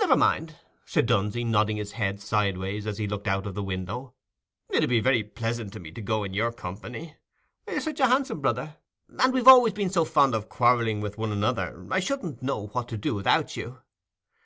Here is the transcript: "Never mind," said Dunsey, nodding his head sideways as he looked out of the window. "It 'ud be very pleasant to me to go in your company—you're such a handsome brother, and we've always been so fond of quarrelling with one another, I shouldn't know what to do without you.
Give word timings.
"Never 0.00 0.16
mind," 0.16 0.56
said 0.84 1.06
Dunsey, 1.06 1.44
nodding 1.44 1.76
his 1.76 1.92
head 1.92 2.20
sideways 2.20 2.88
as 2.88 2.98
he 2.98 3.06
looked 3.06 3.28
out 3.28 3.46
of 3.46 3.54
the 3.54 3.62
window. 3.62 4.14
"It 4.68 4.82
'ud 4.82 4.88
be 4.88 4.98
very 4.98 5.22
pleasant 5.22 5.72
to 5.74 5.78
me 5.78 5.92
to 5.92 6.02
go 6.02 6.24
in 6.24 6.34
your 6.34 6.50
company—you're 6.50 7.80
such 7.80 8.00
a 8.00 8.08
handsome 8.08 8.40
brother, 8.40 8.78
and 9.20 9.32
we've 9.32 9.46
always 9.46 9.72
been 9.74 9.90
so 9.90 10.04
fond 10.04 10.34
of 10.34 10.48
quarrelling 10.48 11.00
with 11.00 11.18
one 11.18 11.30
another, 11.30 11.86
I 11.88 12.00
shouldn't 12.00 12.42
know 12.42 12.66
what 12.72 12.88
to 12.88 12.96
do 12.98 13.14
without 13.14 13.56
you. 13.56 13.78